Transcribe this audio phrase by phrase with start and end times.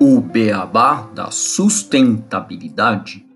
[0.00, 3.26] O beabá da sustentabilidade.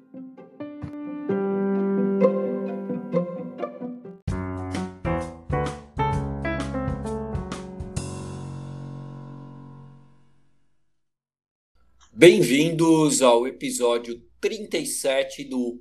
[12.10, 15.78] Bem-vindos ao episódio 37 do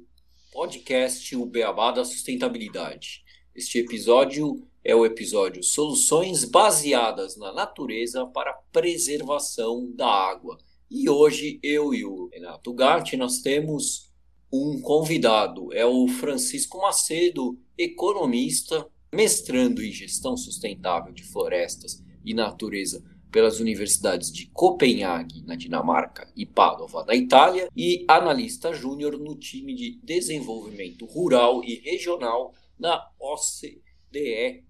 [0.51, 3.23] podcast O Beabá da Sustentabilidade.
[3.55, 10.59] Este episódio é o episódio Soluções baseadas na natureza para preservação da água.
[10.91, 14.13] E hoje eu e o Renato Gatti nós temos
[14.53, 23.03] um convidado, é o Francisco Macedo, economista, mestrando em gestão sustentável de florestas e natureza
[23.31, 29.73] pelas universidades de Copenhague, na Dinamarca, e Padova, na Itália, e analista júnior no time
[29.73, 33.84] de desenvolvimento rural e regional da OCDE,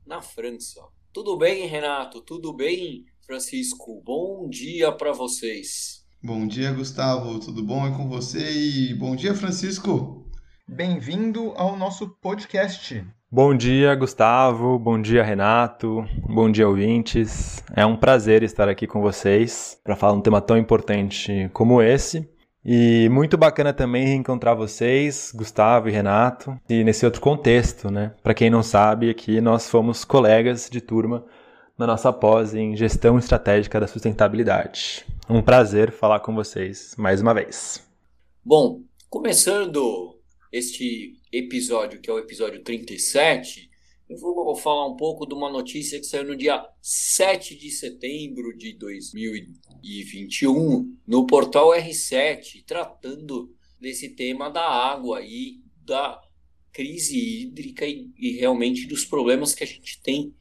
[0.05, 0.81] na França.
[1.13, 2.21] Tudo bem, Renato?
[2.21, 4.01] Tudo bem, Francisco?
[4.03, 6.03] Bom dia para vocês.
[6.23, 7.39] Bom dia, Gustavo.
[7.39, 7.85] Tudo bom?
[7.85, 10.25] É com você e bom dia, Francisco.
[10.67, 13.05] Bem-vindo ao nosso podcast.
[13.31, 14.79] Bom dia, Gustavo.
[14.79, 16.03] Bom dia, Renato.
[16.27, 17.63] Bom dia, ouvintes.
[17.75, 22.27] É um prazer estar aqui com vocês para falar um tema tão importante como esse.
[22.65, 28.15] E muito bacana também reencontrar vocês, Gustavo e Renato, e nesse outro contexto, né?
[28.23, 31.23] Para quem não sabe, aqui nós fomos colegas de turma
[31.77, 35.05] na nossa pós em Gestão Estratégica da Sustentabilidade.
[35.29, 37.85] Um prazer falar com vocês mais uma vez.
[38.43, 40.17] Bom, começando
[40.51, 43.69] este episódio, que é o episódio 37,
[44.07, 48.55] eu vou falar um pouco de uma notícia que saiu no dia 7 de setembro
[48.55, 56.21] de 2021 no portal R7, tratando desse tema da água e da
[56.71, 60.35] crise hídrica e, e realmente dos problemas que a gente tem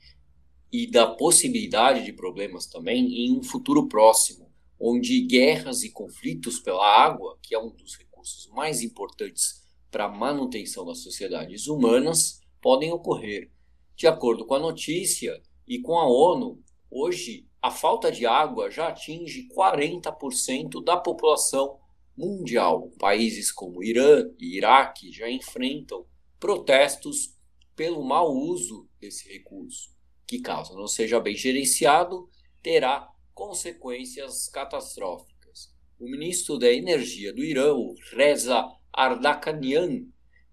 [0.70, 6.84] e da possibilidade de problemas também em um futuro próximo, onde guerras e conflitos pela
[6.84, 12.92] água, que é um dos recursos mais importantes para a manutenção das sociedades humanas podem
[12.92, 13.53] ocorrer.
[13.96, 18.88] De acordo com a notícia e com a ONU, hoje a falta de água já
[18.88, 21.78] atinge 40% da população
[22.16, 22.90] mundial.
[22.98, 26.04] Países como Irã e Iraque já enfrentam
[26.40, 27.36] protestos
[27.77, 29.90] pelo mau uso desse recurso,
[30.27, 32.28] que, caso não seja bem gerenciado,
[32.62, 35.74] terá consequências catastróficas.
[35.98, 37.74] O ministro da Energia do Irã,
[38.12, 40.04] Reza Ardakanian,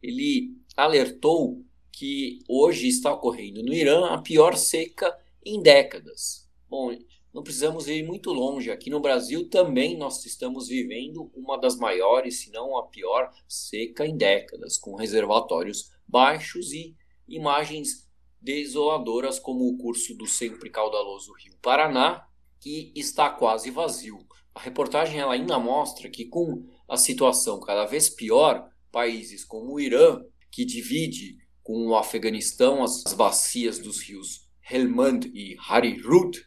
[0.02, 5.16] ele alertou que hoje está ocorrendo no Irã a pior seca
[5.46, 6.50] em décadas.
[6.70, 6.96] Bom,
[7.34, 8.72] não precisamos ir muito longe.
[8.72, 14.06] Aqui no Brasil também nós estamos vivendo uma das maiores, se não a pior, seca
[14.06, 16.96] em décadas, com reservatórios baixos e
[17.28, 18.10] imagens
[18.42, 22.28] desoladoras como o curso do sempre caudaloso Rio Paraná,
[22.60, 24.20] que está quase vazio.
[24.54, 29.80] A reportagem ela ainda mostra que com a situação cada vez pior, países como o
[29.80, 36.44] Irã, que divide com o Afeganistão as bacias dos rios Helmand e Harirut,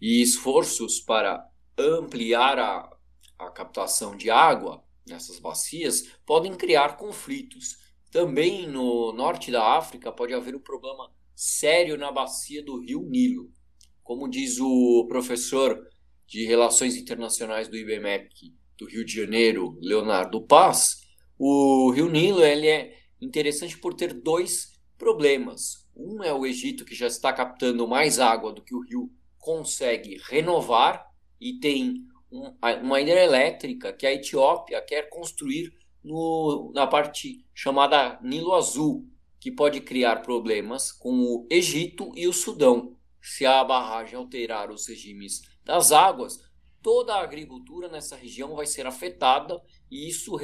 [0.00, 1.42] e esforços para
[1.78, 2.90] ampliar a,
[3.38, 7.76] a captação de água nessas bacias podem criar conflitos.
[8.10, 13.50] Também no norte da África pode haver um problema sério na bacia do rio Nilo.
[14.02, 15.80] Como diz o professor
[16.26, 20.96] de Relações Internacionais do IBMEC do Rio de Janeiro, Leonardo Paz,
[21.38, 25.88] o Rio Nilo ele é interessante por ter dois problemas.
[25.96, 30.20] Um é o Egito, que já está captando mais água do que o rio consegue
[30.24, 31.06] renovar,
[31.40, 38.54] e tem um, uma hidrelétrica que a Etiópia quer construir no, na parte chamada Nilo
[38.54, 39.08] Azul,
[39.38, 42.96] que pode criar problemas com o Egito e o Sudão.
[43.20, 46.40] Se a barragem alterar os regimes das águas,
[46.82, 49.60] toda a agricultura nessa região vai ser afetada
[49.90, 50.36] e isso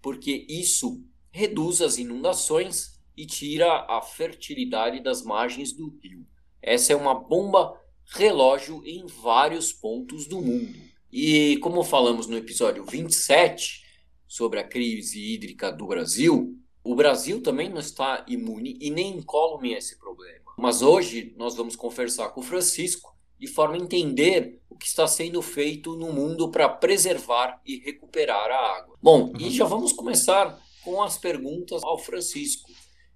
[0.00, 1.02] porque isso
[1.34, 6.24] reduz as inundações e tira a fertilidade das margens do rio.
[6.62, 7.76] Essa é uma bomba
[8.06, 10.78] relógio em vários pontos do mundo.
[11.12, 13.82] E como falamos no episódio 27
[14.28, 19.74] sobre a crise hídrica do Brasil, o Brasil também não está imune e nem incólume
[19.74, 20.52] a esse problema.
[20.56, 25.08] Mas hoje nós vamos conversar com o Francisco de forma a entender o que está
[25.08, 28.96] sendo feito no mundo para preservar e recuperar a água.
[29.02, 32.70] Bom, e já vamos começar com as perguntas ao Francisco.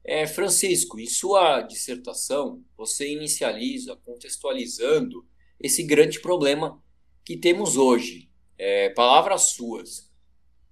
[0.04, 5.26] É, Francisco, em sua dissertação, você inicializa contextualizando
[5.60, 6.82] esse grande problema
[7.24, 8.30] que temos hoje.
[8.56, 10.10] É, palavras suas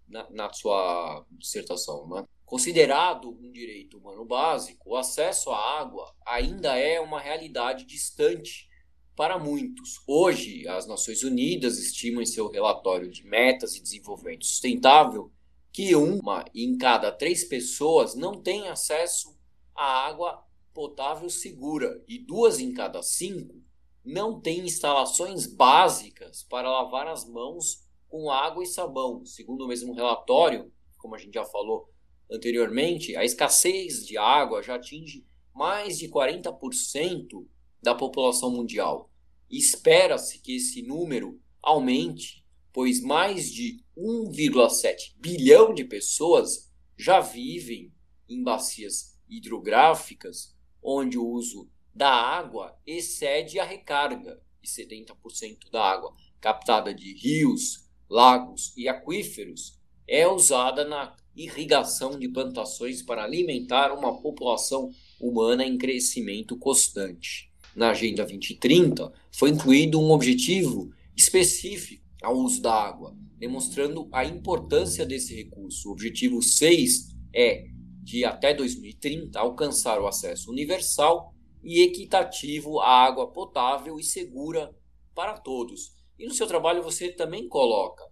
[0.08, 2.08] na, na, sua dissertação.
[2.08, 2.24] Né?
[2.44, 8.68] Considerado um direito humano básico, o acesso à água ainda é uma realidade distante
[9.14, 10.00] para muitos.
[10.06, 15.30] Hoje, as Nações Unidas estimam em seu relatório de metas e desenvolvimento sustentável
[15.76, 19.38] que uma em cada três pessoas não tem acesso
[19.74, 20.42] à água
[20.72, 23.62] potável segura e duas em cada cinco
[24.02, 29.22] não têm instalações básicas para lavar as mãos com água e sabão.
[29.26, 31.92] Segundo o mesmo relatório, como a gente já falou
[32.32, 37.46] anteriormente, a escassez de água já atinge mais de 40%
[37.82, 39.10] da população mundial.
[39.50, 42.45] Espera-se que esse número aumente,
[42.76, 47.90] pois mais de 1,7 bilhão de pessoas já vivem
[48.28, 56.12] em bacias hidrográficas, onde o uso da água excede a recarga, e 70% da água
[56.38, 64.20] captada de rios, lagos e aquíferos é usada na irrigação de plantações para alimentar uma
[64.20, 67.50] população humana em crescimento constante.
[67.74, 75.04] Na Agenda 2030 foi incluído um objetivo específico ao uso da água, demonstrando a importância
[75.04, 75.88] desse recurso.
[75.88, 77.64] O objetivo 6 é
[78.02, 84.74] de até 2030 alcançar o acesso universal e equitativo à água potável e segura
[85.14, 85.92] para todos.
[86.18, 88.04] E no seu trabalho você também coloca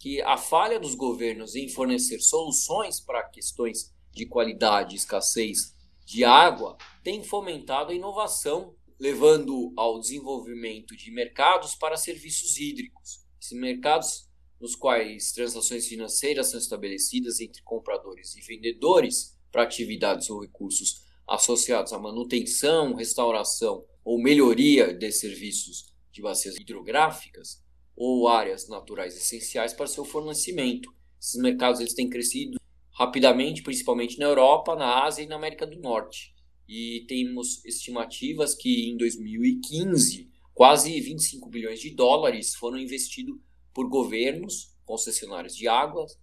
[0.00, 5.74] que a falha dos governos em fornecer soluções para questões de qualidade e escassez
[6.04, 13.23] de água tem fomentado a inovação, levando ao desenvolvimento de mercados para serviços hídricos.
[13.44, 14.26] Esses mercados
[14.58, 21.92] nos quais transações financeiras são estabelecidas entre compradores e vendedores para atividades ou recursos associados
[21.92, 27.62] à manutenção, restauração ou melhoria de serviços de bacias hidrográficas,
[27.94, 30.90] ou áreas naturais essenciais para seu fornecimento.
[31.20, 32.58] Esses mercados eles têm crescido
[32.92, 36.34] rapidamente, principalmente na Europa, na Ásia e na América do Norte.
[36.66, 43.36] E temos estimativas que em 2015 quase 25 bilhões de dólares foram investidos
[43.74, 46.18] por governos, concessionários de águas,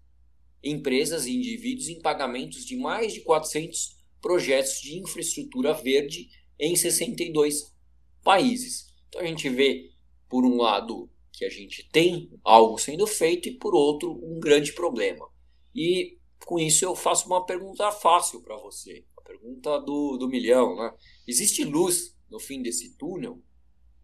[0.63, 6.29] empresas e indivíduos em pagamentos de mais de 400 projetos de infraestrutura verde
[6.59, 7.75] em 62
[8.23, 8.93] países.
[9.09, 9.91] Então a gente vê,
[10.29, 14.73] por um lado, que a gente tem algo sendo feito e, por outro, um grande
[14.73, 15.27] problema.
[15.73, 20.75] E com isso eu faço uma pergunta fácil para você, a pergunta do, do milhão.
[20.75, 20.93] Né?
[21.27, 23.41] Existe luz no fim desse túnel?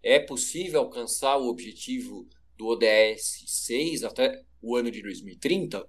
[0.09, 2.25] É possível alcançar o objetivo
[2.57, 5.85] do ODS 6 até o ano de 2030?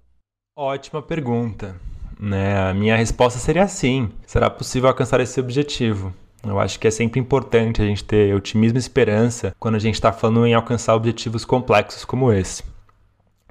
[0.56, 1.80] Ótima pergunta.
[2.18, 2.58] Né?
[2.58, 4.10] A minha resposta seria sim.
[4.26, 6.12] Será possível alcançar esse objetivo.
[6.42, 9.94] Eu acho que é sempre importante a gente ter otimismo e esperança quando a gente
[9.94, 12.64] está falando em alcançar objetivos complexos como esse.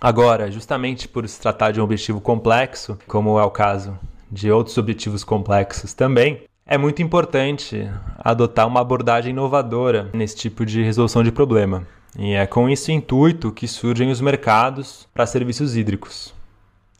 [0.01, 3.97] Agora, justamente por se tratar de um objetivo complexo, como é o caso
[4.29, 10.83] de outros objetivos complexos também, é muito importante adotar uma abordagem inovadora nesse tipo de
[10.83, 11.87] resolução de problema.
[12.19, 16.33] E é com esse intuito que surgem os mercados para serviços hídricos.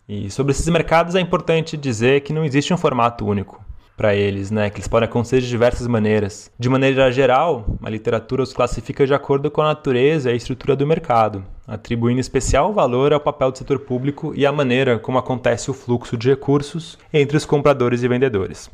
[0.08, 3.62] E sobre esses mercados é importante dizer que não existe um formato único
[3.98, 4.70] para eles, né?
[4.70, 6.50] Que eles podem acontecer de diversas maneiras.
[6.58, 10.76] De maneira geral, a literatura os classifica de acordo com a natureza e a estrutura
[10.76, 15.70] do mercado, atribuindo especial valor ao papel do setor público e à maneira como acontece
[15.70, 18.70] o fluxo de recursos entre os compradores e vendedores.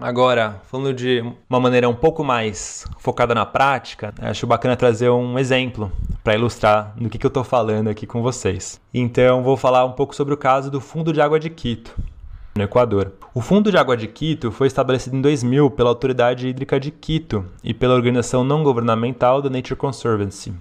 [0.00, 5.38] Agora, falando de uma maneira um pouco mais focada na prática, acho bacana trazer um
[5.38, 5.90] exemplo
[6.22, 8.80] para ilustrar do que, que eu estou falando aqui com vocês.
[8.92, 11.94] Então, vou falar um pouco sobre o caso do Fundo de Água de Quito,
[12.56, 13.12] no Equador.
[13.32, 17.44] O Fundo de Água de Quito foi estabelecido em 2000 pela Autoridade Hídrica de Quito
[17.62, 20.52] e pela organização não governamental The Nature Conservancy,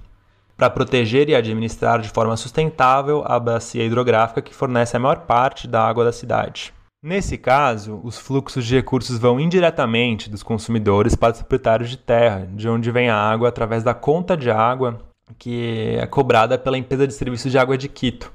[0.56, 5.68] para proteger e administrar de forma sustentável a bacia hidrográfica que fornece a maior parte
[5.68, 6.72] da água da cidade.
[7.04, 12.48] Nesse caso, os fluxos de recursos vão indiretamente dos consumidores para os proprietários de terra,
[12.56, 15.02] de onde vem a água através da conta de água
[15.38, 18.32] que é cobrada pela empresa de serviços de água de Quito.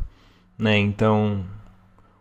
[0.58, 0.76] Né?
[0.76, 1.46] Então,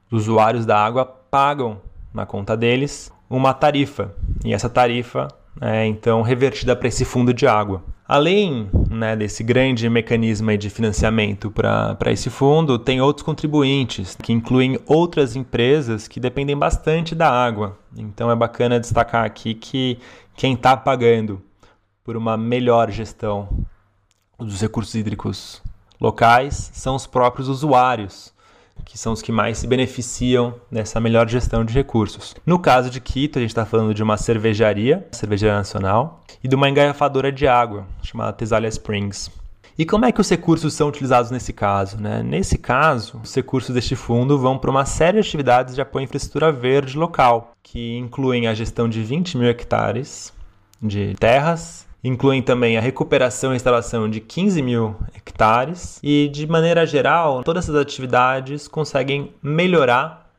[0.10, 1.82] os usuários da água pagam
[2.14, 5.28] na conta deles uma tarifa, e essa tarifa
[5.60, 7.84] é então revertida para esse fundo de água.
[8.08, 14.80] Além né, desse grande mecanismo de financiamento para esse fundo, tem outros contribuintes, que incluem
[14.86, 17.78] outras empresas que dependem bastante da água.
[17.98, 20.00] Então é bacana destacar aqui que
[20.36, 21.42] quem está pagando
[22.02, 23.50] por uma melhor gestão
[24.40, 25.62] dos recursos hídricos
[26.00, 28.34] locais são os próprios usuários
[28.88, 32.34] que são os que mais se beneficiam dessa melhor gestão de recursos.
[32.46, 36.56] No caso de Quito, a gente está falando de uma cervejaria, cervejaria nacional, e de
[36.56, 39.30] uma engarrafadora de água, chamada Tesalia Springs.
[39.78, 42.02] E como é que os recursos são utilizados nesse caso?
[42.02, 42.24] Né?
[42.24, 46.06] Nesse caso, os recursos deste fundo vão para uma série de atividades de apoio à
[46.06, 50.34] infraestrutura verde local, que incluem a gestão de 20 mil hectares
[50.82, 56.86] de terras, incluem também a recuperação e instalação de 15 mil hectares, e de maneira
[56.86, 60.32] geral, todas essas atividades conseguem melhorar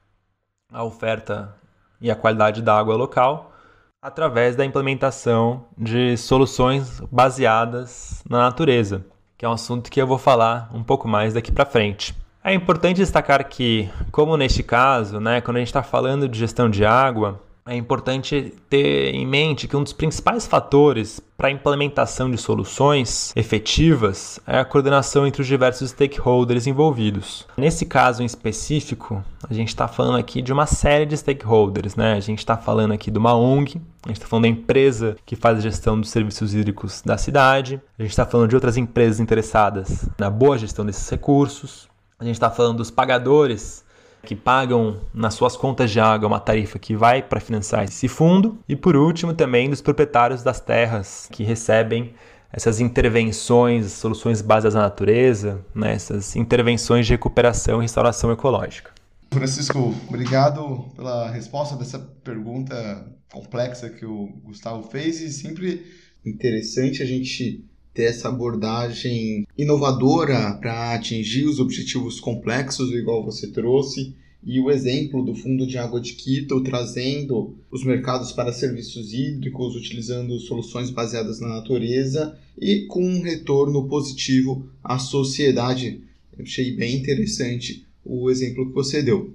[0.72, 1.54] a oferta
[2.00, 3.52] e a qualidade da água local
[4.00, 9.04] através da implementação de soluções baseadas na natureza
[9.38, 12.12] que é um assunto que eu vou falar um pouco mais daqui para frente.
[12.42, 16.68] É importante destacar que, como neste caso, né, quando a gente está falando de gestão
[16.68, 22.30] de água, é importante ter em mente que um dos principais fatores para a implementação
[22.30, 27.46] de soluções efetivas é a coordenação entre os diversos stakeholders envolvidos.
[27.56, 32.14] Nesse caso em específico, a gente está falando aqui de uma série de stakeholders, né?
[32.14, 35.36] A gente está falando aqui de uma ONG, a gente está falando da empresa que
[35.36, 39.20] faz a gestão dos serviços hídricos da cidade, a gente está falando de outras empresas
[39.20, 41.86] interessadas na boa gestão desses recursos,
[42.18, 43.84] a gente está falando dos pagadores
[44.22, 48.58] que pagam nas suas contas de água uma tarifa que vai para financiar esse fundo,
[48.68, 52.14] e por último também dos proprietários das terras que recebem
[52.52, 58.90] essas intervenções, soluções baseadas na natureza, né, essas intervenções de recuperação e restauração ecológica.
[59.30, 65.84] Francisco, obrigado pela resposta dessa pergunta complexa que o Gustavo fez e sempre
[66.24, 67.67] interessante a gente
[67.98, 74.14] ter essa abordagem inovadora para atingir os objetivos complexos, igual você trouxe,
[74.46, 79.74] e o exemplo do Fundo de Água de Quito trazendo os mercados para serviços hídricos,
[79.74, 86.00] utilizando soluções baseadas na natureza e com um retorno positivo à sociedade.
[86.38, 89.34] Eu achei bem interessante o exemplo que você deu.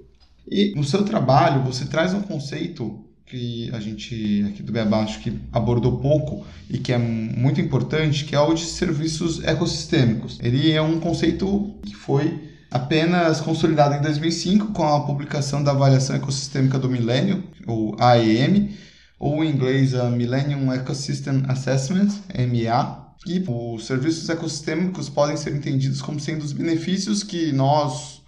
[0.50, 5.20] E no seu trabalho, você traz um conceito que a gente aqui do Beabá acho
[5.20, 10.38] que abordou pouco e que é muito importante, que é o de serviços ecossistêmicos.
[10.42, 16.16] Ele é um conceito que foi apenas consolidado em 2005 com a publicação da Avaliação
[16.16, 18.70] Ecossistêmica do Milênio, ou AEM,
[19.18, 23.04] ou em inglês a Millennium Ecosystem Assessment, MA.
[23.26, 28.20] E os serviços ecossistêmicos podem ser entendidos como sendo os benefícios que nós,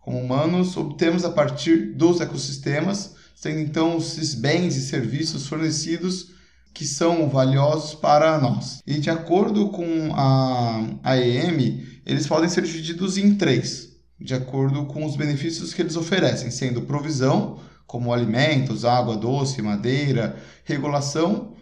[0.00, 6.32] como humanos, obtemos a partir dos ecossistemas sendo então esses bens e serviços fornecidos
[6.74, 8.82] que são valiosos para nós.
[8.84, 13.90] E de acordo com a AEM, eles podem ser divididos em três,
[14.20, 20.36] de acordo com os benefícios que eles oferecem, sendo provisão, como alimentos, água doce, madeira,
[20.64, 21.54] regulação,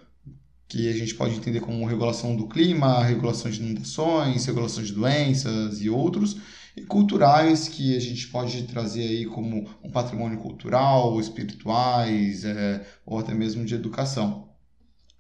[0.67, 5.83] que a gente pode entender como regulação do clima, regulação de inundações, regulação de doenças
[5.83, 6.39] e outros,
[6.77, 13.19] e culturais que a gente pode trazer aí como um patrimônio cultural, espirituais é, ou
[13.19, 14.51] até mesmo de educação.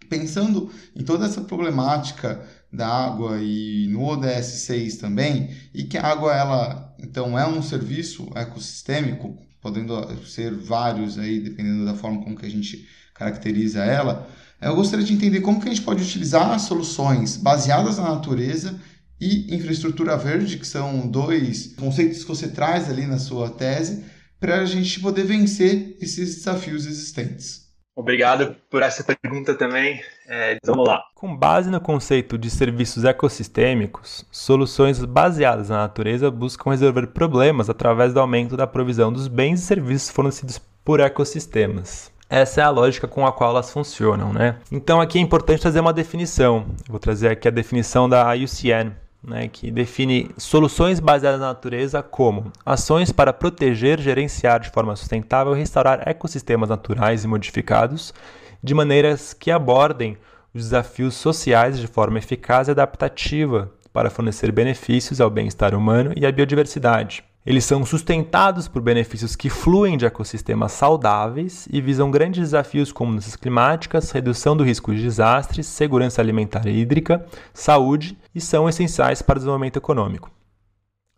[0.09, 6.07] Pensando em toda essa problemática da água e no ODS 6 também, e que a
[6.07, 9.95] água ela então é um serviço ecossistêmico, podendo
[10.27, 14.29] ser vários aí dependendo da forma como que a gente caracteriza ela,
[14.61, 18.79] eu gostaria de entender como que a gente pode utilizar soluções baseadas na natureza
[19.21, 24.05] e infraestrutura verde, que são dois conceitos que você traz ali na sua tese,
[24.39, 27.67] para a gente poder vencer esses desafios existentes.
[27.95, 30.03] Obrigado por essa pergunta também.
[30.29, 31.03] É, vamos lá.
[31.15, 38.13] Com base no conceito de serviços ecossistêmicos, soluções baseadas na natureza buscam resolver problemas através
[38.13, 42.13] do aumento da provisão dos bens e serviços fornecidos por ecossistemas.
[42.29, 44.59] Essa é a lógica com a qual elas funcionam, né?
[44.71, 46.67] Então aqui é importante trazer uma definição.
[46.89, 48.93] vou trazer aqui a definição da IUCN,
[49.27, 55.55] né, que define soluções baseadas na natureza como ações para proteger, gerenciar de forma sustentável
[55.55, 58.15] e restaurar ecossistemas naturais e modificados
[58.63, 60.17] de maneiras que abordem
[60.55, 66.25] os desafios sociais de forma eficaz e adaptativa para fornecer benefícios ao bem-estar humano e
[66.25, 67.25] à biodiversidade.
[67.47, 73.13] Eles são sustentados por benefícios que fluem de ecossistemas saudáveis e visam grandes desafios como
[73.13, 77.25] mudanças climáticas, redução do risco de desastres, segurança alimentar e hídrica,
[77.55, 80.29] saúde e são essenciais para o desenvolvimento econômico.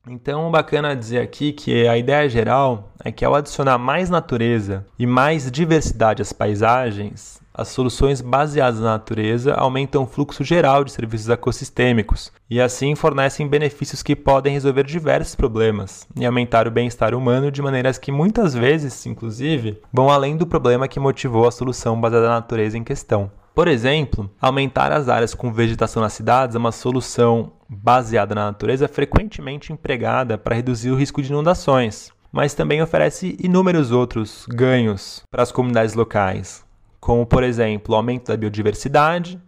[0.07, 5.07] Então, bacana dizer aqui que a ideia geral é que ao adicionar mais natureza e
[5.07, 11.29] mais diversidade às paisagens, as soluções baseadas na natureza aumentam o fluxo geral de serviços
[11.29, 17.51] ecossistêmicos e assim fornecem benefícios que podem resolver diversos problemas e aumentar o bem-estar humano
[17.51, 22.29] de maneiras que muitas vezes, inclusive, vão além do problema que motivou a solução baseada
[22.29, 23.29] na natureza em questão.
[23.53, 28.87] Por exemplo, aumentar as áreas com vegetação nas cidades é uma solução baseada na natureza
[28.87, 35.43] frequentemente empregada para reduzir o risco de inundações, mas também oferece inúmeros outros ganhos para
[35.43, 36.68] as comunidades locais,
[37.09, 39.41] como, por exemplo, o aumento da biodiversidade,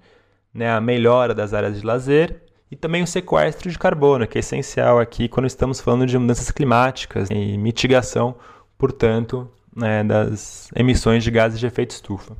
[0.52, 2.40] né, a melhora das áreas de lazer
[2.70, 6.50] e também o sequestro de carbono, que é essencial aqui quando estamos falando de mudanças
[6.50, 8.34] climáticas e mitigação,
[8.78, 12.34] portanto, né, das emissões de gases de efeito estufa.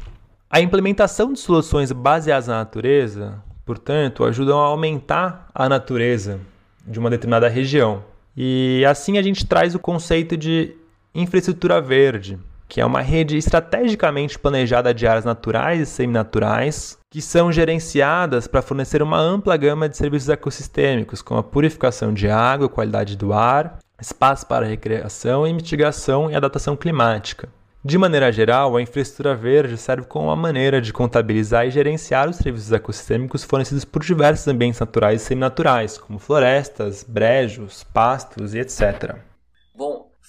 [0.49, 6.41] A implementação de soluções baseadas na natureza, portanto, ajudam a aumentar a natureza
[6.87, 8.03] de uma determinada região.
[8.35, 10.75] E assim a gente traz o conceito de
[11.15, 12.39] infraestrutura verde,
[12.71, 18.63] que é uma rede estrategicamente planejada de áreas naturais e seminaturais, que são gerenciadas para
[18.63, 23.81] fornecer uma ampla gama de serviços ecossistêmicos, como a purificação de água, qualidade do ar,
[24.01, 27.49] espaço para recreação e mitigação e adaptação climática.
[27.85, 32.37] De maneira geral, a infraestrutura verde serve como uma maneira de contabilizar e gerenciar os
[32.37, 39.17] serviços ecossistêmicos fornecidos por diversos ambientes naturais e seminaturais, como florestas, brejos, pastos e etc.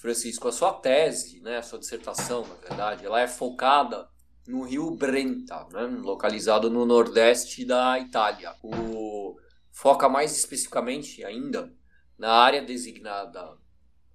[0.02, 4.10] Francisco, a sua tese, né, a sua dissertação, na verdade, ela é focada
[4.48, 8.56] no rio Brenta, né, localizado no nordeste da Itália.
[8.64, 9.38] O
[9.72, 11.72] foca mais especificamente ainda
[12.18, 13.56] na área designada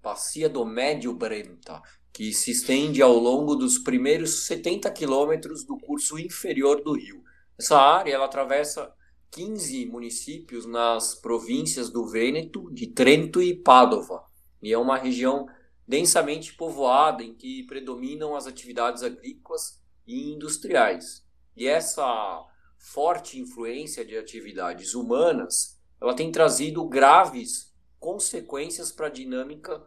[0.02, 1.80] Bacia do Médio Brenta,
[2.12, 7.22] que se estende ao longo dos primeiros 70 quilômetros do curso inferior do rio.
[7.56, 8.92] Essa área ela atravessa
[9.30, 14.24] 15 municípios nas províncias do Vêneto, de Trento e Padova,
[14.60, 15.46] e é uma região
[15.86, 21.24] densamente povoada em que predominam as atividades agrícolas e industriais.
[21.56, 22.44] E essa
[22.78, 29.82] forte influência de atividades humanas, ela tem trazido graves consequências para a dinâmica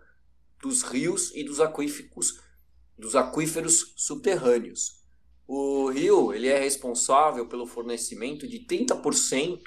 [0.62, 2.41] dos rios e dos aquíficos,
[2.98, 5.00] dos aquíferos subterrâneos.
[5.48, 9.62] O rio ele é responsável pelo fornecimento de 30%,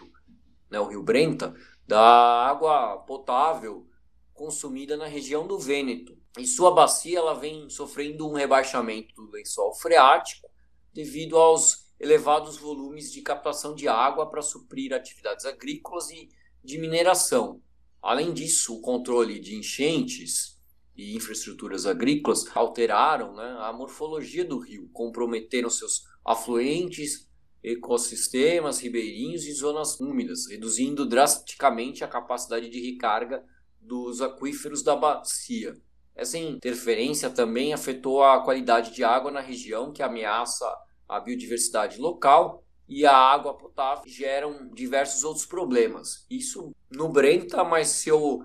[0.71, 1.55] né, o rio Brenta,
[1.87, 2.01] da
[2.47, 3.87] água potável
[4.33, 6.17] consumida na região do Vêneto.
[6.39, 10.49] E sua bacia ela vem sofrendo um rebaixamento do lençol freático
[10.93, 16.29] devido aos elevados volumes de captação de água para suprir atividades agrícolas e
[16.65, 17.63] de mineração.
[18.01, 20.59] Além disso, o controle de enchentes
[20.97, 27.31] e infraestruturas agrícolas alteraram né, a morfologia do rio, comprometeram seus afluentes,
[27.63, 33.45] ecossistemas ribeirinhos e zonas úmidas, reduzindo drasticamente a capacidade de recarga
[33.81, 35.81] dos aquíferos da bacia.
[36.15, 40.67] Essa interferência também afetou a qualidade de água na região, que ameaça
[41.09, 46.27] a biodiversidade local e a água potável geram diversos outros problemas.
[46.31, 48.41] Isso no Brenta, mas se eu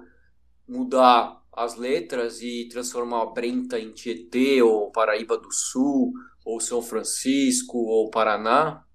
[0.68, 6.14] mudar as letras e transformar Brenta em Tietê ou Paraíba do Sul
[6.46, 8.86] ou São Francisco ou Paraná,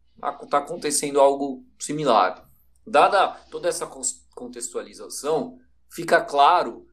[0.43, 2.49] está acontecendo algo similar.
[2.87, 3.89] Dada toda essa
[4.35, 5.59] contextualização,
[5.91, 6.87] fica claro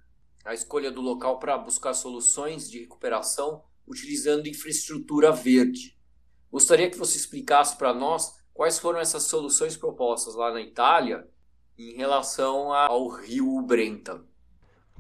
[0.45, 5.97] a escolha do local para buscar soluções de recuperação utilizando infraestrutura verde.
[6.52, 11.28] Gostaria que você explicasse para nós quais foram essas soluções propostas lá na Itália
[11.78, 14.21] em relação ao rio Brenta.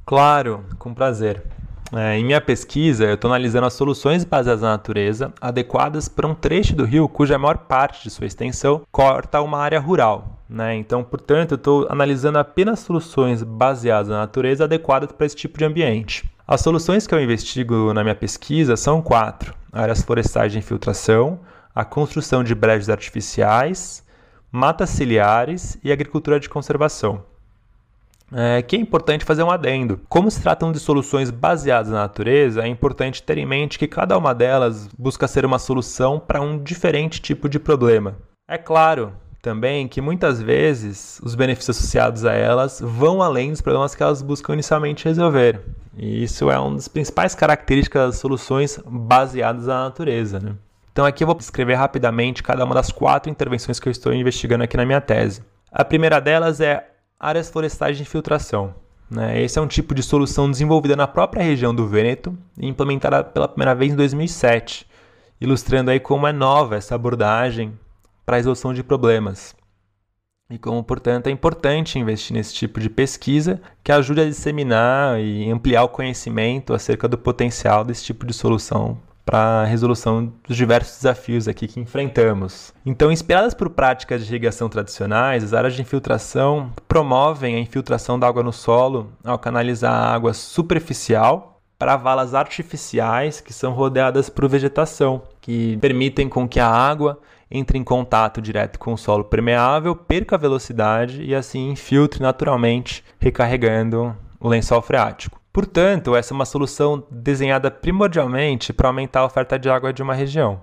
[0.05, 1.43] Claro, com prazer.
[1.91, 6.35] É, em minha pesquisa, eu estou analisando as soluções baseadas na natureza adequadas para um
[6.35, 10.38] trecho do rio cuja maior parte de sua extensão corta uma área rural.
[10.49, 10.75] Né?
[10.75, 15.65] Então, portanto, eu estou analisando apenas soluções baseadas na natureza adequadas para esse tipo de
[15.65, 16.29] ambiente.
[16.47, 21.39] As soluções que eu investigo na minha pesquisa são quatro: áreas florestais de infiltração,
[21.75, 24.03] a construção de brejos artificiais,
[24.51, 27.23] matas ciliares e agricultura de conservação
[28.31, 29.99] é, que é importante fazer um adendo.
[30.07, 34.17] Como se tratam de soluções baseadas na natureza, é importante ter em mente que cada
[34.17, 38.15] uma delas busca ser uma solução para um diferente tipo de problema.
[38.47, 43.95] É claro também que muitas vezes os benefícios associados a elas vão além dos problemas
[43.95, 45.61] que elas buscam inicialmente resolver.
[45.97, 50.39] E isso é uma das principais características das soluções baseadas na natureza.
[50.39, 50.55] Né?
[50.91, 54.63] Então aqui eu vou descrever rapidamente cada uma das quatro intervenções que eu estou investigando
[54.63, 55.41] aqui na minha tese.
[55.71, 58.73] A primeira delas é áreas florestais de infiltração.
[59.09, 59.41] Né?
[59.41, 63.47] Esse é um tipo de solução desenvolvida na própria região do Vêneto e implementada pela
[63.47, 64.85] primeira vez em 2007,
[65.39, 67.73] ilustrando aí como é nova essa abordagem
[68.29, 69.55] para a resolução de problemas.
[70.51, 75.49] E como, portanto, é importante investir nesse tipo de pesquisa que ajude a disseminar e
[75.49, 80.97] ampliar o conhecimento acerca do potencial desse tipo de solução para a resolução dos diversos
[80.97, 82.71] desafios aqui que enfrentamos.
[82.85, 88.27] Então, inspiradas por práticas de irrigação tradicionais, as áreas de infiltração promovem a infiltração da
[88.27, 94.47] água no solo ao canalizar a água superficial para valas artificiais que são rodeadas por
[94.47, 97.17] vegetação, que permitem com que a água
[97.51, 104.15] entre em contato direto com o solo permeável, perca velocidade e assim infiltre naturalmente, recarregando
[104.39, 105.39] o lençol freático.
[105.51, 110.13] Portanto, essa é uma solução desenhada primordialmente para aumentar a oferta de água de uma
[110.13, 110.61] região.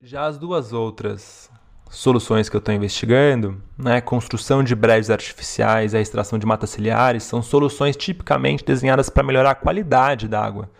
[0.00, 1.50] Já as duas outras
[1.90, 7.24] soluções que eu estou investigando, né, construção de brejos artificiais, a extração de matas ciliares,
[7.24, 10.70] são soluções tipicamente desenhadas para melhorar a qualidade da água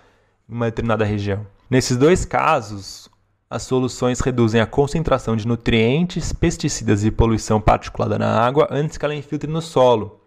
[0.48, 1.46] em uma determinada região.
[1.68, 3.10] Nesses dois casos,
[3.50, 9.04] as soluções reduzem a concentração de nutrientes, pesticidas e poluição particulada na água antes que
[9.04, 10.20] ela infiltre no solo.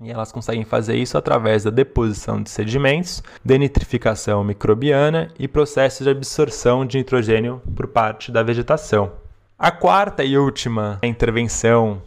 [0.00, 6.10] E elas conseguem fazer isso através da deposição de sedimentos, denitrificação microbiana e processos de
[6.10, 9.10] absorção de nitrogênio por parte da vegetação.
[9.58, 12.00] A quarta e última intervenção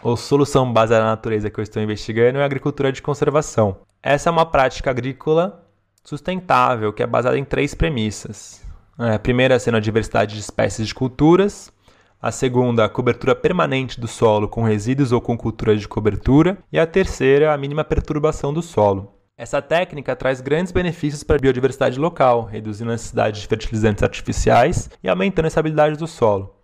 [0.00, 3.78] ou solução baseada na natureza que eu estou investigando é a agricultura de conservação.
[4.00, 5.66] Essa é uma prática agrícola
[6.04, 8.63] sustentável que é baseada em três premissas.
[8.98, 11.72] É, a primeira sendo a diversidade de espécies de culturas,
[12.22, 16.78] a segunda, a cobertura permanente do solo com resíduos ou com culturas de cobertura, e
[16.78, 19.12] a terceira, a mínima perturbação do solo.
[19.36, 24.88] Essa técnica traz grandes benefícios para a biodiversidade local, reduzindo a necessidade de fertilizantes artificiais
[25.02, 26.54] e aumentando a estabilidade do solo.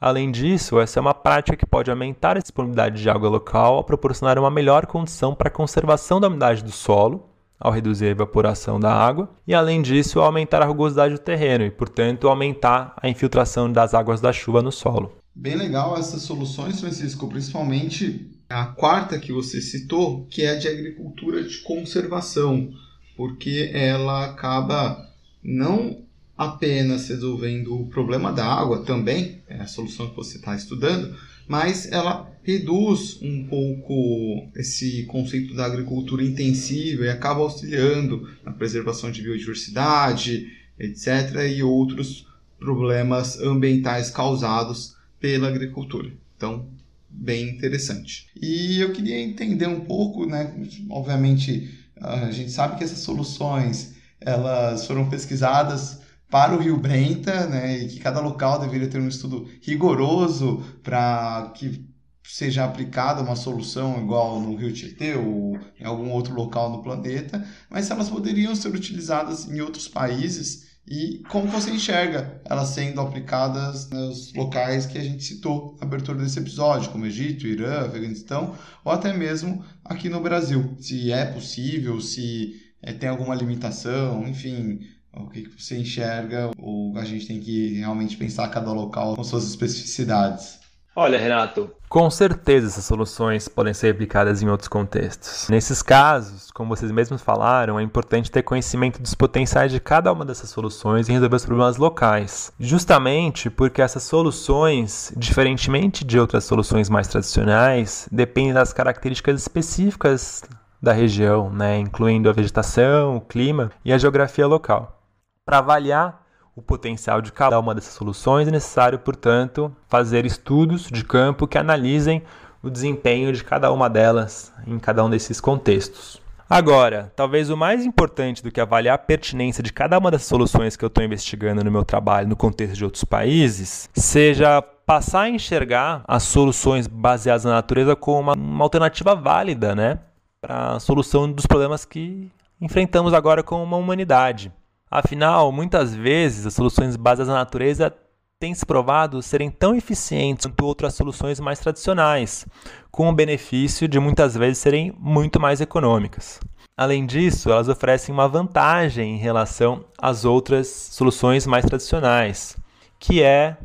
[0.00, 3.84] Além disso, essa é uma prática que pode aumentar a disponibilidade de água local ao
[3.84, 7.27] proporcionar uma melhor condição para a conservação da umidade do solo,
[7.58, 11.70] ao reduzir a evaporação da água, e além disso, aumentar a rugosidade do terreno e,
[11.70, 15.12] portanto, aumentar a infiltração das águas da chuva no solo.
[15.34, 21.42] Bem legal essas soluções, Francisco, principalmente a quarta que você citou, que é de agricultura
[21.42, 22.70] de conservação,
[23.16, 25.06] porque ela acaba
[25.42, 25.98] não
[26.36, 31.16] apenas resolvendo o problema da água também, é a solução que você está estudando,
[31.48, 39.10] mas ela reduz um pouco esse conceito da agricultura intensiva e acaba auxiliando na preservação
[39.10, 42.26] de biodiversidade, etc., e outros
[42.58, 46.10] problemas ambientais causados pela agricultura.
[46.38, 46.66] Então,
[47.10, 48.28] bem interessante.
[48.34, 50.54] E eu queria entender um pouco, né?
[50.88, 51.68] Obviamente,
[52.00, 57.88] a gente sabe que essas soluções elas foram pesquisadas para o Rio Brenta, né, e
[57.88, 61.87] que cada local deveria ter um estudo rigoroso para que
[62.28, 67.44] seja aplicada uma solução igual no Rio Tietê ou em algum outro local no planeta,
[67.70, 73.90] mas elas poderiam ser utilizadas em outros países e como você enxerga elas sendo aplicadas
[73.90, 78.92] nos locais que a gente citou na abertura desse episódio, como Egito, Irã, Afeganistão, ou
[78.92, 80.76] até mesmo aqui no Brasil.
[80.80, 84.80] Se é possível, se é, tem alguma limitação, enfim,
[85.12, 89.24] o que, que você enxerga ou a gente tem que realmente pensar cada local com
[89.24, 90.57] suas especificidades?
[91.00, 95.48] Olha, Renato, com certeza essas soluções podem ser aplicadas em outros contextos.
[95.48, 100.24] Nesses casos, como vocês mesmos falaram, é importante ter conhecimento dos potenciais de cada uma
[100.24, 102.52] dessas soluções e resolver os problemas locais.
[102.58, 110.42] Justamente porque essas soluções, diferentemente de outras soluções mais tradicionais, dependem das características específicas
[110.82, 115.00] da região, né, incluindo a vegetação, o clima e a geografia local.
[115.46, 116.26] Para avaliar
[116.58, 121.56] o potencial de cada uma dessas soluções, é necessário, portanto, fazer estudos de campo que
[121.56, 122.20] analisem
[122.60, 126.20] o desempenho de cada uma delas em cada um desses contextos.
[126.50, 130.76] Agora, talvez o mais importante do que avaliar a pertinência de cada uma das soluções
[130.76, 135.30] que eu estou investigando no meu trabalho no contexto de outros países, seja passar a
[135.30, 140.00] enxergar as soluções baseadas na natureza como uma, uma alternativa válida né,
[140.40, 142.28] para a solução dos problemas que
[142.60, 144.50] enfrentamos agora como uma humanidade.
[144.90, 147.94] Afinal, muitas vezes as soluções baseadas na natureza
[148.40, 152.46] têm se provado serem tão eficientes quanto outras soluções mais tradicionais,
[152.90, 156.40] com o benefício de muitas vezes serem muito mais econômicas.
[156.76, 162.56] Além disso, elas oferecem uma vantagem em relação às outras soluções mais tradicionais,
[162.98, 163.56] que é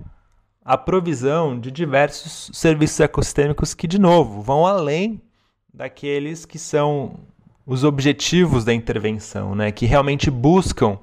[0.66, 5.22] a provisão de diversos serviços ecossistêmicos que, de novo, vão além
[5.72, 7.20] daqueles que são
[7.66, 9.72] os objetivos da intervenção, né?
[9.72, 10.98] que realmente buscam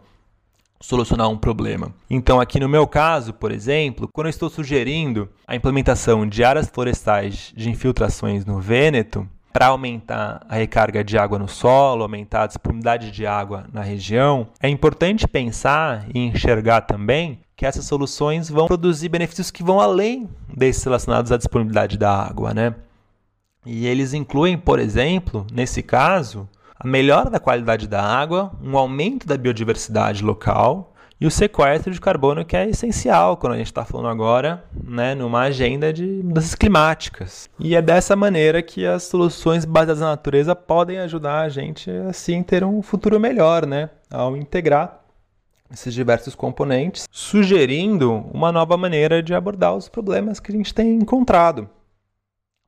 [0.83, 1.93] solucionar um problema.
[2.09, 6.69] Então, aqui no meu caso, por exemplo, quando eu estou sugerindo a implementação de áreas
[6.69, 12.47] florestais de infiltrações no Vêneto, para aumentar a recarga de água no solo, aumentar a
[12.47, 18.67] disponibilidade de água na região, é importante pensar e enxergar também que essas soluções vão
[18.67, 22.75] produzir benefícios que vão além desses relacionados à disponibilidade da água, né?
[23.67, 26.49] E eles incluem, por exemplo, nesse caso,
[26.83, 32.01] a melhora da qualidade da água, um aumento da biodiversidade local e o sequestro de
[32.01, 36.55] carbono que é essencial quando a gente está falando agora né, numa agenda de mudanças
[36.55, 37.51] climáticas.
[37.59, 42.43] E é dessa maneira que as soluções baseadas na natureza podem ajudar a gente assim
[42.43, 45.01] ter um futuro melhor, né, ao integrar
[45.71, 50.95] esses diversos componentes, sugerindo uma nova maneira de abordar os problemas que a gente tem
[50.95, 51.69] encontrado.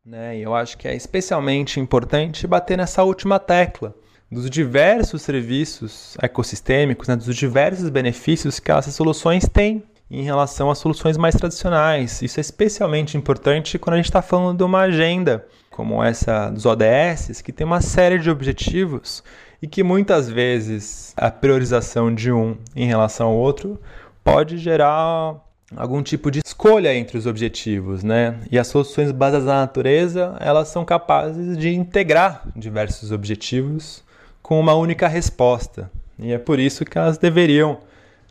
[0.04, 0.38] Né?
[0.38, 3.94] E eu acho que é especialmente importante bater nessa última tecla,
[4.32, 10.78] dos diversos serviços ecossistêmicos, né, dos diversos benefícios que essas soluções têm em relação às
[10.78, 12.22] soluções mais tradicionais.
[12.22, 16.64] Isso é especialmente importante quando a gente está falando de uma agenda como essa dos
[16.64, 19.22] ODS, que tem uma série de objetivos
[19.60, 23.78] e que muitas vezes a priorização de um em relação ao outro
[24.24, 25.36] pode gerar
[25.76, 28.38] algum tipo de escolha entre os objetivos, né?
[28.50, 34.02] E as soluções baseadas na natureza, elas são capazes de integrar diversos objetivos
[34.42, 35.90] com uma única resposta.
[36.18, 37.78] E é por isso que elas deveriam,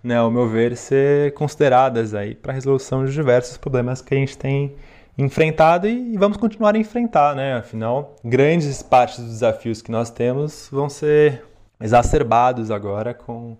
[0.04, 4.18] né, ao meu ver, ser consideradas aí para a resolução de diversos problemas que a
[4.18, 4.76] gente tem
[5.18, 7.56] enfrentado e, vamos continuar a enfrentar, né?
[7.56, 11.44] Afinal, grandes partes dos desafios que nós temos vão ser
[11.80, 13.58] exacerbados agora com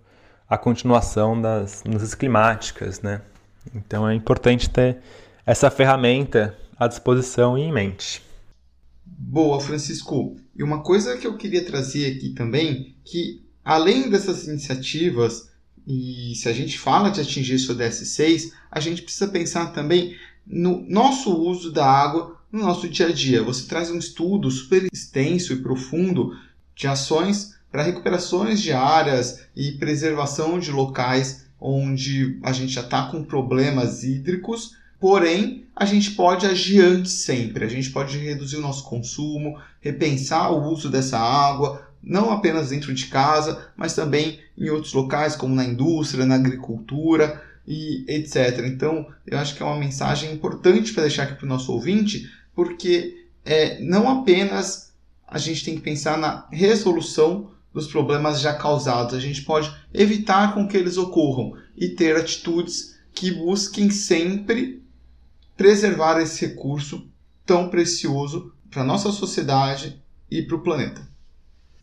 [0.48, 3.20] a continuação das mudanças climáticas, né?
[3.74, 4.98] Então é importante ter
[5.46, 8.22] essa ferramenta à disposição e em mente.
[9.18, 10.36] Boa, Francisco.
[10.54, 15.48] E uma coisa que eu queria trazer aqui também, que além dessas iniciativas,
[15.86, 20.16] e se a gente fala de atingir esse ODS 6, a gente precisa pensar também
[20.46, 23.42] no nosso uso da água no nosso dia a dia.
[23.42, 26.36] Você traz um estudo super extenso e profundo
[26.76, 33.06] de ações para recuperações de áreas e preservação de locais onde a gente já está
[33.06, 37.64] com problemas hídricos, porém a gente pode agir antes sempre.
[37.64, 42.94] A gente pode reduzir o nosso consumo, repensar o uso dessa água, não apenas dentro
[42.94, 48.60] de casa, mas também em outros locais, como na indústria, na agricultura e etc.
[48.64, 52.30] Então, eu acho que é uma mensagem importante para deixar aqui para o nosso ouvinte,
[52.54, 54.92] porque é, não apenas
[55.26, 60.54] a gente tem que pensar na resolução dos problemas já causados, a gente pode evitar
[60.54, 64.81] com que eles ocorram e ter atitudes que busquem sempre
[65.62, 67.08] preservar esse recurso
[67.46, 71.08] tão precioso para a nossa sociedade e para o planeta.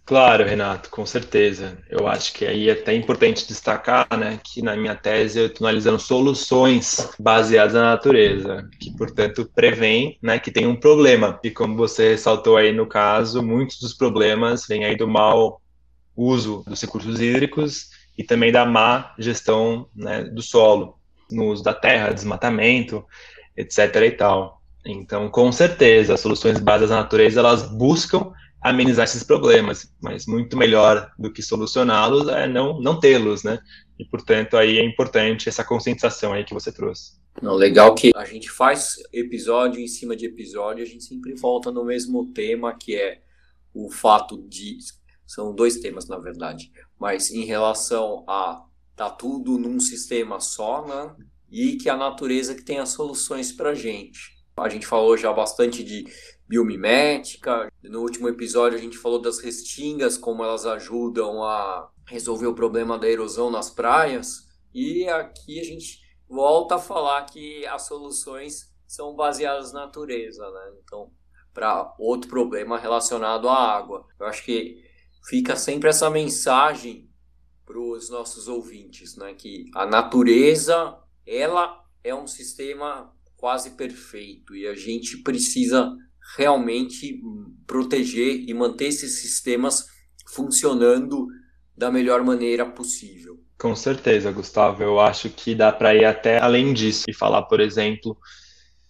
[0.04, 1.78] Claro, Renato, com certeza.
[1.89, 5.65] Eu acho que aí é até importante destacar, né, que na minha tese eu estou
[5.65, 11.39] analisando soluções baseadas na natureza, que portanto prevém, né, que tem um problema.
[11.42, 15.62] E como você ressaltou aí no caso, muitos dos problemas vêm aí do mau
[16.18, 21.00] uso dos recursos hídricos e também da má gestão né, do solo,
[21.32, 23.06] no uso da terra, desmatamento,
[23.55, 23.95] etc.
[24.05, 24.62] e tal.
[24.85, 28.31] Então, com certeza, as soluções baseadas na natureza elas buscam
[28.62, 33.59] amenizar esses problemas, mas muito melhor do que solucioná-los é não, não tê-los, né?
[33.97, 37.19] E, portanto, aí é importante essa conscientização aí que você trouxe.
[37.41, 41.71] Não, legal que a gente faz episódio em cima de episódio, a gente sempre volta
[41.71, 43.21] no mesmo tema, que é
[43.73, 44.77] o fato de...
[45.25, 46.71] São dois temas, na verdade.
[46.99, 48.63] Mas em relação a
[48.95, 51.15] tá tudo num sistema só, né?
[51.51, 54.38] E que a natureza que tem as soluções para gente.
[54.57, 56.05] A gente falou já bastante de
[56.47, 57.71] biomimética.
[57.83, 62.97] No último episódio a gente falou das restingas, como elas ajudam a resolver o problema
[62.97, 64.47] da erosão nas praias.
[64.73, 70.73] E aqui a gente volta a falar que as soluções são baseadas na natureza, né?
[70.83, 71.12] Então,
[71.53, 74.05] para outro problema relacionado à água.
[74.19, 74.83] Eu acho que
[75.27, 77.09] fica sempre essa mensagem
[77.65, 79.33] para os nossos ouvintes, né?
[79.33, 80.97] Que a natureza,
[81.30, 85.96] ela é um sistema quase perfeito e a gente precisa
[86.36, 87.22] realmente
[87.68, 89.86] proteger e manter esses sistemas
[90.28, 91.28] funcionando
[91.78, 93.39] da melhor maneira possível.
[93.58, 94.84] Com certeza, Gustavo.
[94.84, 98.18] Eu acho que dá para ir até além disso e falar, por exemplo,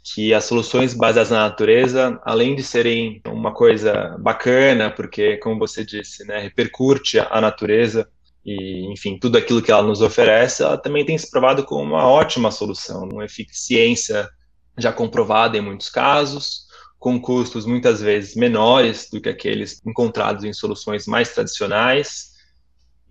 [0.03, 5.85] que as soluções baseadas na natureza, além de serem uma coisa bacana, porque, como você
[5.85, 8.09] disse, né, repercute a natureza
[8.49, 12.07] e, enfim, tudo aquilo que ela nos oferece, ela também tem se provado como uma
[12.07, 14.27] ótima solução, uma eficiência
[14.75, 16.65] já comprovada em muitos casos,
[16.97, 22.29] com custos muitas vezes menores do que aqueles encontrados em soluções mais tradicionais.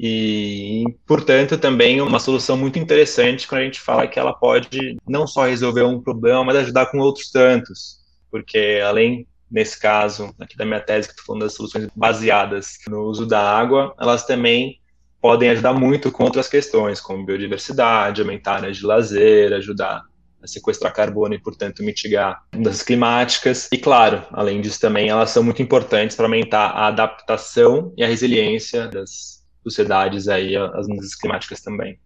[0.01, 5.25] E, portanto, também uma solução muito interessante quando a gente fala que ela pode não
[5.25, 7.99] só resolver um problema, mas ajudar com outros tantos.
[8.29, 13.03] Porque, além, nesse caso, aqui da minha tese, que estou falando das soluções baseadas no
[13.03, 14.81] uso da água, elas também
[15.21, 20.03] podem ajudar muito com outras questões, como biodiversidade, aumentar áreas de lazer, ajudar
[20.43, 23.69] a sequestrar carbono e, portanto, mitigar mudanças climáticas.
[23.73, 28.07] E, claro, além disso, também elas são muito importantes para aumentar a adaptação e a
[28.07, 31.99] resiliência das sociedades aí às mudanças climáticas também.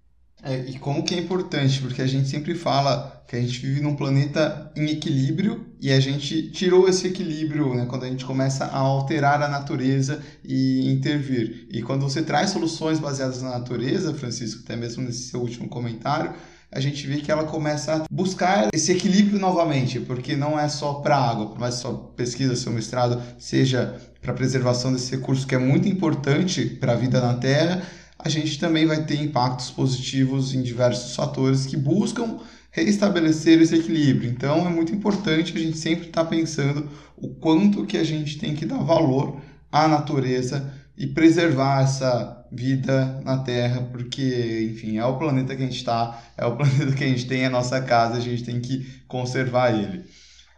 [0.45, 3.81] É, e como que é importante, porque a gente sempre fala que a gente vive
[3.81, 8.65] num planeta em equilíbrio e a gente tirou esse equilíbrio né, quando a gente começa
[8.65, 11.69] a alterar a natureza e intervir.
[11.71, 16.33] E quando você traz soluções baseadas na natureza, Francisco, até mesmo nesse seu último comentário,
[16.73, 20.95] a gente vê que ela começa a buscar esse equilíbrio novamente, porque não é só
[20.95, 25.59] para água, por mais sua pesquisa, seu mestrado seja para preservação desse recurso que é
[25.59, 27.83] muito importante para a vida na Terra,
[28.25, 32.39] a gente também vai ter impactos positivos em diversos fatores que buscam
[32.71, 34.31] reestabelecer esse equilíbrio.
[34.31, 38.39] Então é muito importante a gente sempre estar tá pensando o quanto que a gente
[38.39, 45.05] tem que dar valor à natureza e preservar essa vida na Terra, porque, enfim, é
[45.05, 47.51] o planeta que a gente está, é o planeta que a gente tem, é a
[47.51, 50.05] nossa casa, a gente tem que conservar ele.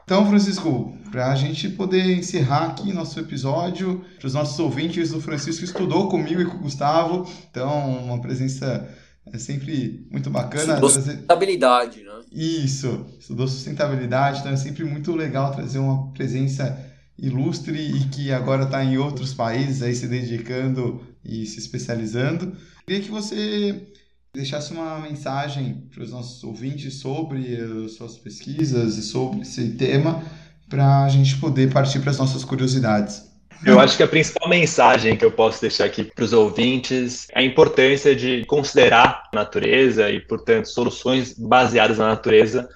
[0.04, 5.20] Então, Francisco, para a gente poder encerrar aqui nosso episódio, para os nossos ouvintes, o
[5.20, 8.86] Francisco estudou comigo e com o Gustavo, então uma presença
[9.32, 10.74] é sempre muito bacana.
[10.74, 11.12] Estudou trazer...
[11.12, 12.12] sustentabilidade, né?
[12.30, 16.78] Isso, estudou sustentabilidade, então é sempre muito legal trazer uma presença
[17.18, 22.54] ilustre e que agora está em outros países aí se dedicando e se especializando.
[22.86, 23.88] Queria que você
[24.34, 30.22] deixasse uma mensagem para os nossos ouvintes sobre as suas pesquisas e sobre esse tema
[30.68, 33.32] para a gente poder partir para as nossas curiosidades.
[33.64, 37.38] Eu acho que a principal mensagem que eu posso deixar aqui para os ouvintes é
[37.38, 42.68] a importância de considerar a natureza e, portanto, soluções baseadas na natureza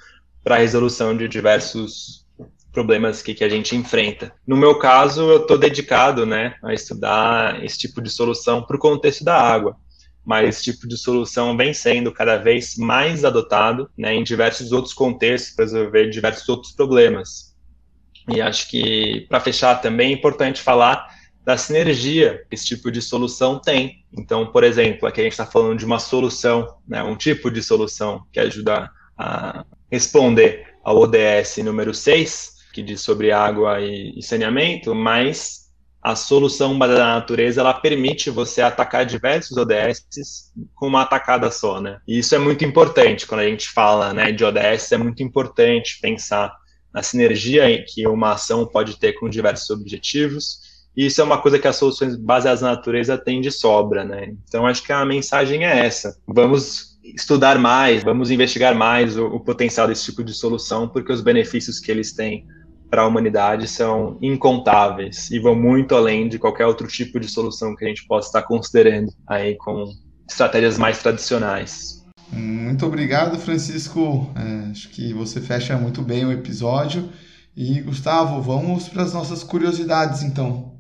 [0.43, 2.25] para a resolução de diversos
[2.73, 4.33] problemas que, que a gente enfrenta.
[4.47, 8.81] No meu caso, eu estou dedicado né, a estudar esse tipo de solução para o
[8.81, 9.77] contexto da água
[10.29, 14.93] mas esse tipo de solução vem sendo cada vez mais adotado né, em diversos outros
[14.93, 17.57] contextos para resolver diversos outros problemas.
[18.29, 21.09] E acho que, para fechar também, é importante falar
[21.43, 24.05] da sinergia que esse tipo de solução tem.
[24.13, 27.63] Então, por exemplo, aqui a gente está falando de uma solução, né, um tipo de
[27.63, 34.95] solução que ajuda a responder ao ODS número 6, que diz sobre água e, saneamento,
[34.95, 35.68] mas
[36.03, 41.99] a solução da natureza ela permite você atacar diversos ODS com uma atacada só, né?
[42.07, 45.99] E isso é muito importante quando a gente fala, né, de ODS, é muito importante
[46.01, 46.55] pensar
[46.95, 50.61] na sinergia que uma ação pode ter com diversos objetivos.
[50.97, 54.35] E isso é uma coisa que as soluções baseadas na natureza têm de sobra, né?
[54.49, 56.17] Então acho que a mensagem é essa.
[56.27, 61.21] Vamos estudar mais, vamos investigar mais o, o potencial desse tipo de solução, porque os
[61.21, 62.47] benefícios que eles têm
[62.91, 67.75] para a humanidade são incontáveis e vão muito além de qualquer outro tipo de solução
[67.77, 69.85] que a gente possa estar considerando aí com
[70.29, 72.05] estratégias mais tradicionais.
[72.33, 74.31] Muito obrigado, Francisco.
[74.37, 77.11] É, acho que você fecha muito bem o episódio.
[77.57, 80.79] E Gustavo, vamos para as nossas curiosidades, então.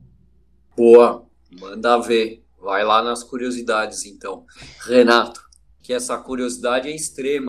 [0.76, 1.26] Boa,
[1.58, 2.44] manda ver.
[2.60, 4.44] Vai lá nas curiosidades, então.
[4.86, 5.40] Renato,
[5.82, 7.47] que essa curiosidade é extrema.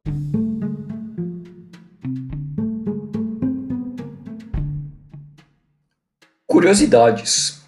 [6.60, 7.62] Curiosidades.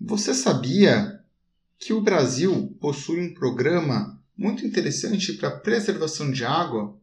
[0.00, 1.20] Você sabia
[1.78, 6.98] que o Brasil possui um programa muito interessante para a preservação de água?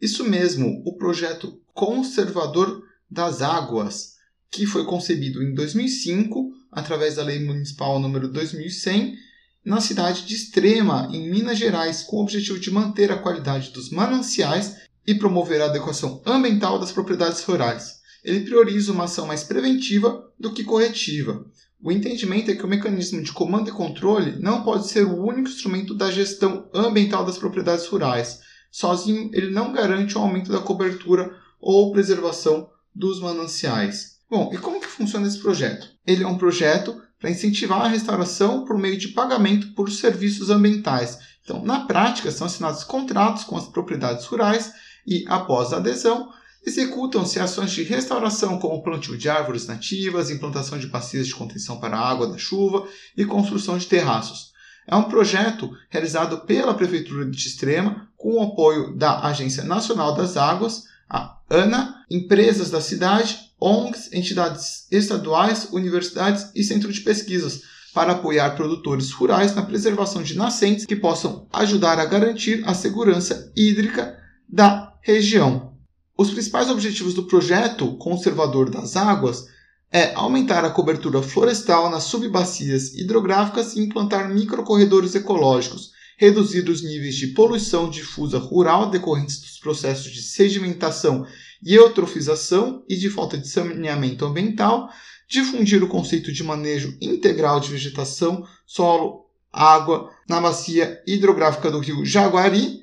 [0.00, 4.14] Isso mesmo, o projeto Conservador das Águas,
[4.52, 9.29] que foi concebido em 2005 através da Lei Municipal número 2100
[9.64, 13.90] na cidade de Extrema, em Minas Gerais, com o objetivo de manter a qualidade dos
[13.90, 18.00] mananciais e promover a adequação ambiental das propriedades rurais.
[18.24, 21.44] Ele prioriza uma ação mais preventiva do que corretiva.
[21.82, 25.48] O entendimento é que o mecanismo de comando e controle não pode ser o único
[25.48, 28.40] instrumento da gestão ambiental das propriedades rurais.
[28.70, 34.18] Sozinho, ele não garante o aumento da cobertura ou preservação dos mananciais.
[34.28, 35.88] Bom, e como que funciona esse projeto?
[36.06, 41.18] Ele é um projeto para incentivar a restauração por meio de pagamento por serviços ambientais.
[41.44, 44.72] Então, na prática, são assinados contratos com as propriedades rurais
[45.06, 46.30] e, após a adesão,
[46.66, 51.96] executam-se ações de restauração como plantio de árvores nativas, implantação de bacias de contenção para
[51.96, 54.50] a água da chuva e construção de terraços.
[54.86, 60.36] É um projeto realizado pela Prefeitura de Extrema com o apoio da Agência Nacional das
[60.36, 68.12] Águas, a ANA, empresas da cidade ONGs, entidades estaduais, universidades e centros de pesquisas, para
[68.12, 74.16] apoiar produtores rurais na preservação de nascentes que possam ajudar a garantir a segurança hídrica
[74.48, 75.74] da região.
[76.16, 79.46] Os principais objetivos do projeto Conservador das Águas
[79.92, 85.90] é aumentar a cobertura florestal nas subbacias hidrográficas e implantar microcorredores ecológicos,
[86.20, 91.26] reduzir os níveis de poluição difusa rural decorrentes dos processos de sedimentação
[91.64, 94.90] e eutrofização e de falta de saneamento ambiental,
[95.26, 102.04] difundir o conceito de manejo integral de vegetação, solo, água na bacia hidrográfica do rio
[102.04, 102.80] Jaguari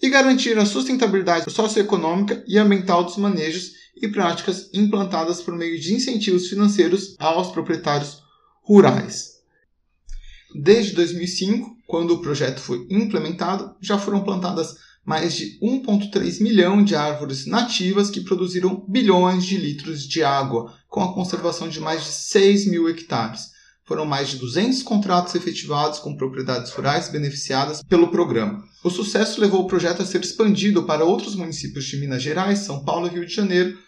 [0.00, 5.94] e garantir a sustentabilidade socioeconômica e ambiental dos manejos e práticas implantadas por meio de
[5.94, 8.22] incentivos financeiros aos proprietários
[8.62, 9.37] rurais.
[10.54, 16.94] Desde 2005, quando o projeto foi implementado, já foram plantadas mais de 1,3 milhão de
[16.94, 22.10] árvores nativas que produziram bilhões de litros de água, com a conservação de mais de
[22.10, 23.56] 6 mil hectares.
[23.86, 28.62] Foram mais de 200 contratos efetivados com propriedades rurais beneficiadas pelo programa.
[28.84, 32.84] O sucesso levou o projeto a ser expandido para outros municípios de Minas Gerais, São
[32.84, 33.78] Paulo e Rio de Janeiro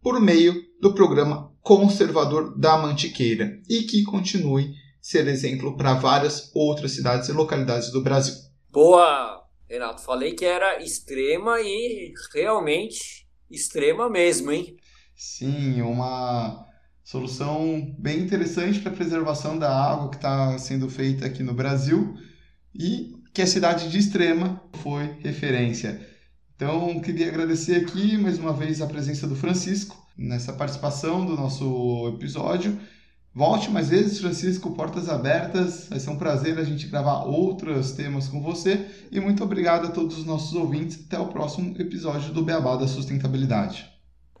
[0.00, 6.92] por meio do programa Conservador da Mantiqueira e que continue ser exemplo para várias outras
[6.92, 8.34] cidades e localidades do Brasil.
[8.70, 10.02] Boa, Renato.
[10.02, 14.76] Falei que era extrema e realmente extrema mesmo, hein?
[15.16, 16.66] Sim, uma
[17.02, 22.14] solução bem interessante para a preservação da água que está sendo feita aqui no Brasil
[22.74, 26.06] e que a cidade de Extrema foi referência.
[26.54, 32.12] Então, queria agradecer aqui mais uma vez a presença do Francisco nessa participação do nosso
[32.16, 32.78] episódio.
[33.38, 35.86] Volte mais vezes, Francisco, portas abertas.
[35.88, 38.86] Vai ser um prazer a gente gravar outros temas com você.
[39.12, 41.06] E muito obrigado a todos os nossos ouvintes.
[41.06, 43.88] Até o próximo episódio do Beabá da Sustentabilidade.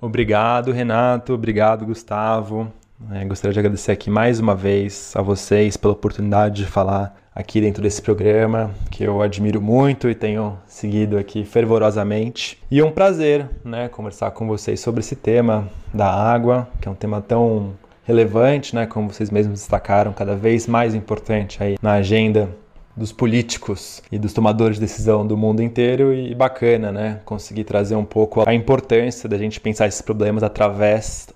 [0.00, 1.32] Obrigado, Renato.
[1.32, 2.72] Obrigado, Gustavo.
[3.12, 7.60] É, gostaria de agradecer aqui mais uma vez a vocês pela oportunidade de falar aqui
[7.60, 12.60] dentro desse programa, que eu admiro muito e tenho seguido aqui fervorosamente.
[12.68, 16.90] E é um prazer né, conversar com vocês sobre esse tema da água, que é
[16.90, 17.76] um tema tão
[18.08, 22.48] relevante, né, como vocês mesmos destacaram, cada vez mais importante aí na agenda
[22.96, 27.20] dos políticos e dos tomadores de decisão do mundo inteiro e bacana, né?
[27.24, 31.28] Conseguir trazer um pouco a importância da gente pensar esses problemas através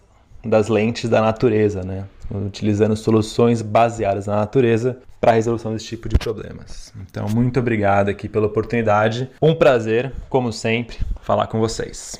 [0.43, 2.05] das lentes da natureza, né?
[2.35, 6.93] Utilizando soluções baseadas na natureza para a resolução desse tipo de problemas.
[7.03, 9.31] Então, muito obrigado aqui pela oportunidade.
[9.41, 12.18] Um prazer, como sempre, falar com vocês.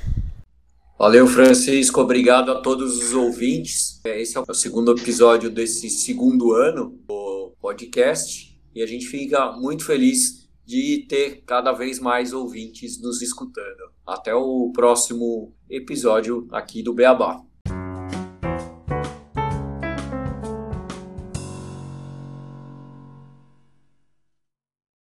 [0.99, 2.01] Valeu, Francisco.
[2.01, 3.92] Obrigado a todos os ouvintes.
[4.05, 9.85] Esse é o segundo episódio desse segundo ano do podcast e a gente fica muito
[9.85, 13.93] feliz de ter cada vez mais ouvintes nos escutando.
[14.05, 17.45] Até o próximo episódio aqui do Beabá.